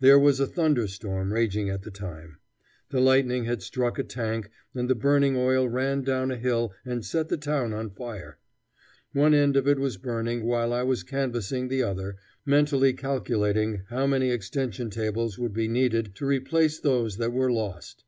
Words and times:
There 0.00 0.18
was 0.18 0.38
a 0.38 0.46
thunder 0.46 0.86
storm 0.86 1.32
raging 1.32 1.70
at 1.70 1.80
the 1.80 1.90
time. 1.90 2.36
The 2.90 3.00
lightning 3.00 3.44
had 3.46 3.62
struck 3.62 3.98
a 3.98 4.04
tank, 4.04 4.50
and 4.74 4.86
the 4.86 4.94
burning 4.94 5.34
oil 5.34 5.66
ran 5.66 6.02
down 6.02 6.30
a 6.30 6.36
hill 6.36 6.74
and 6.84 7.02
set 7.02 7.30
the 7.30 7.38
town 7.38 7.72
on 7.72 7.88
fire. 7.88 8.36
One 9.14 9.32
end 9.32 9.56
of 9.56 9.66
it 9.66 9.78
was 9.78 9.96
burning 9.96 10.44
while 10.44 10.74
I 10.74 10.82
was 10.82 11.02
canvassing 11.02 11.68
the 11.68 11.82
other, 11.84 12.16
mentally 12.44 12.92
calculating 12.92 13.84
how 13.88 14.06
many 14.06 14.30
extension 14.30 14.90
tables 14.90 15.38
would 15.38 15.54
be 15.54 15.68
needed 15.68 16.14
to 16.16 16.26
replace 16.26 16.78
those 16.78 17.16
that 17.16 17.32
were 17.32 17.50
lost. 17.50 18.04